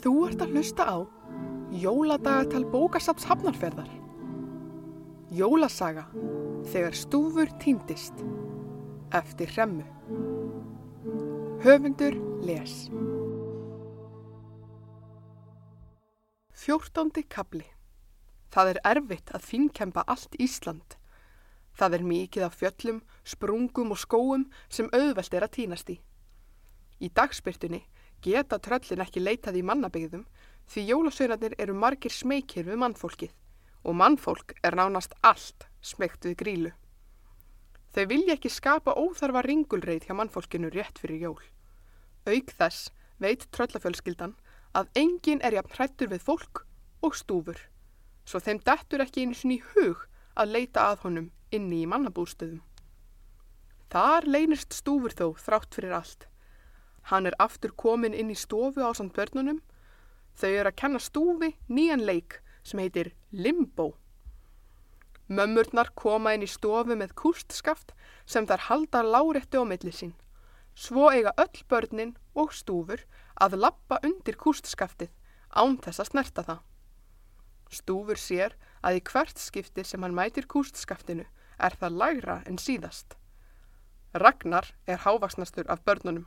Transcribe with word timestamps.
Þú 0.00 0.12
ert 0.30 0.40
að 0.40 0.54
hlusta 0.56 0.84
á 0.88 0.96
Jóladagatal 1.76 2.62
bókasaps 2.72 3.26
hafnarferðar. 3.28 3.90
Jólasaga 5.28 6.06
þegar 6.72 6.96
stúfur 6.96 7.52
týndist 7.60 8.22
eftir 9.12 9.52
hremmu. 9.52 9.84
Höfundur 11.60 12.16
les. 12.48 12.88
Fjórtóndi 16.56 17.26
kabli. 17.28 17.68
Það 18.50 18.72
er 18.72 18.82
erfitt 18.94 19.36
að 19.36 19.46
fínkempa 19.52 20.08
allt 20.08 20.32
Ísland. 20.40 20.96
Það 21.76 22.00
er 22.00 22.08
mikið 22.08 22.48
af 22.48 22.56
fjöllum, 22.56 23.04
sprungum 23.22 23.92
og 23.92 24.00
skóum 24.00 24.48
sem 24.72 24.88
auðvelt 24.96 25.36
er 25.36 25.44
að 25.44 25.56
týnast 25.60 25.92
í. 25.92 26.00
Í 27.04 27.12
dagspyrtunni 27.12 27.84
geta 28.24 28.58
tröllin 28.58 29.02
ekki 29.04 29.22
leitað 29.22 29.60
í 29.60 29.66
mannabegðum 29.66 30.26
því 30.70 30.84
jólasveinarnir 30.90 31.56
eru 31.58 31.74
margir 31.74 32.14
smeykir 32.14 32.68
við 32.68 32.80
mannfólkið 32.82 33.32
og 33.84 33.96
mannfólk 33.96 34.54
er 34.62 34.76
nánast 34.76 35.16
allt 35.24 35.66
smeykt 35.80 36.28
við 36.28 36.36
grílu. 36.42 36.72
Þau 37.90 38.04
vilja 38.06 38.36
ekki 38.36 38.52
skapa 38.52 38.94
óþarfa 38.94 39.42
ringulreið 39.46 40.06
hjá 40.06 40.14
mannfólkinu 40.14 40.70
rétt 40.70 41.00
fyrir 41.02 41.24
jól. 41.24 41.42
Auk 42.28 42.52
þess 42.54 42.92
veit 43.18 43.48
tröllafjölskyldan 43.50 44.36
að 44.76 44.90
engin 45.00 45.42
er 45.42 45.56
jafn 45.56 45.74
hrættur 45.74 46.12
við 46.12 46.22
fólk 46.22 46.64
og 47.02 47.16
stúfur, 47.18 47.58
svo 48.24 48.38
þeim 48.38 48.60
dettur 48.62 49.02
ekki 49.02 49.24
einu 49.24 49.34
sinni 49.34 49.58
í 49.58 49.64
hug 49.72 50.04
að 50.38 50.54
leita 50.54 50.86
að 50.92 51.06
honum 51.06 51.30
inni 51.50 51.82
í 51.82 51.88
mannabústöðum. 51.90 52.60
Þar 53.90 54.28
leynist 54.30 54.76
stúfur 54.76 55.16
þó 55.16 55.32
þrátt 55.34 55.74
fyrir 55.74 55.96
allt. 55.96 56.28
Hann 57.10 57.26
er 57.26 57.34
aftur 57.42 57.72
komin 57.74 58.14
inn 58.14 58.30
í 58.30 58.38
stofu 58.38 58.84
á 58.86 58.94
samt 58.94 59.16
börnunum. 59.16 59.58
Þau 60.38 60.50
eru 60.50 60.70
að 60.70 60.78
kenna 60.78 61.00
stúfi 61.02 61.50
nýjan 61.66 62.04
leik 62.06 62.38
sem 62.62 62.78
heitir 62.78 63.12
Limbo. 63.32 63.96
Mömmurnar 65.30 65.90
koma 65.94 66.34
inn 66.34 66.46
í 66.46 66.50
stofu 66.50 66.94
með 66.98 67.14
kústskaft 67.18 67.92
sem 68.26 68.46
þær 68.46 68.66
halda 68.68 69.02
láréttu 69.06 69.62
á 69.62 69.64
milli 69.66 69.92
sín. 69.94 70.14
Svo 70.74 71.10
eiga 71.10 71.34
öll 71.38 71.62
börnin 71.70 72.16
og 72.38 72.54
stúfur 72.54 73.02
að 73.42 73.58
lappa 73.58 73.98
undir 74.06 74.38
kústskaftið 74.38 75.10
án 75.50 75.78
þess 75.82 76.02
að 76.02 76.10
snerta 76.12 76.46
það. 76.46 76.60
Stúfur 77.70 78.18
sér 78.18 78.56
að 78.82 78.98
í 78.98 79.04
hvert 79.10 79.38
skipti 79.38 79.84
sem 79.86 80.02
hann 80.02 80.14
mætir 80.14 80.46
kústskaftinu 80.50 81.26
er 81.58 81.76
það 81.78 81.98
lægra 82.02 82.42
en 82.46 82.58
síðast. 82.58 83.14
Ragnar 84.14 84.66
er 84.86 85.02
hávaksnastur 85.04 85.70
af 85.70 85.82
börnunum. 85.86 86.26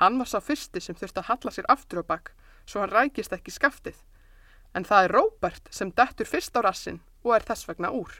Hann 0.00 0.18
var 0.18 0.28
sá 0.30 0.40
fyrsti 0.42 0.80
sem 0.82 0.96
þurfti 0.98 1.22
að 1.22 1.28
halla 1.30 1.54
sér 1.54 1.70
aftur 1.70 2.02
á 2.02 2.04
bakk 2.06 2.32
svo 2.66 2.82
hann 2.82 2.92
rækist 2.92 3.34
ekki 3.36 3.52
skaftið. 3.54 3.96
En 4.74 4.86
það 4.88 5.06
er 5.06 5.14
Róbert 5.14 5.68
sem 5.70 5.92
dettur 5.94 6.26
fyrst 6.26 6.56
á 6.58 6.60
rassin 6.64 7.00
og 7.22 7.34
er 7.36 7.46
þess 7.46 7.68
vegna 7.68 7.92
úr. 7.94 8.10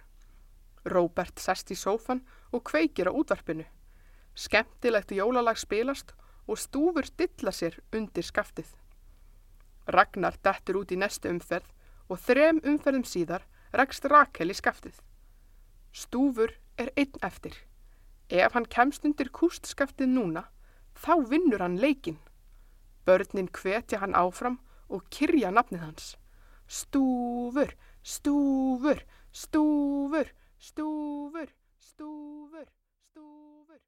Róbert 0.84 1.40
sest 1.40 1.72
í 1.72 1.78
sófan 1.78 2.22
og 2.52 2.64
kveikir 2.68 3.10
á 3.10 3.12
útvarpinu. 3.12 3.64
Skemmtilegt 4.34 5.14
jólalag 5.16 5.58
spilast 5.58 6.12
og 6.46 6.60
stúfur 6.60 7.08
dilla 7.18 7.52
sér 7.54 7.80
undir 7.92 8.26
skaftið. 8.26 8.68
Ragnar 9.88 10.36
dettur 10.44 10.82
út 10.82 10.92
í 10.92 11.00
næstu 11.00 11.30
umferð 11.32 11.70
og 12.08 12.20
þrem 12.20 12.60
umferðum 12.64 13.06
síðar 13.08 13.46
rekst 13.72 14.06
Rakel 14.10 14.52
í 14.52 14.56
skaftið. 14.56 14.96
Stúfur 15.92 16.52
er 16.78 16.92
einn 16.96 17.22
eftir. 17.22 17.56
Ef 18.28 18.54
hann 18.56 18.68
kemst 18.68 19.04
undir 19.04 19.30
kústskaftið 19.30 20.10
núna, 20.10 20.44
þá 20.94 21.14
vinnur 21.30 21.62
hann 21.62 21.80
leikin. 21.80 22.18
Börnin 23.04 23.50
hvetja 23.52 24.00
hann 24.00 24.16
áfram 24.16 24.58
og 24.88 25.04
kyrja 25.10 25.50
nafnið 25.52 25.84
hans. 25.84 26.14
Stúfur, 26.66 27.74
stúfur, 28.02 29.04
stúfur, 29.32 30.32
stúfur, 30.58 31.50
stúfur, 31.78 32.68
stúfur. 33.08 33.80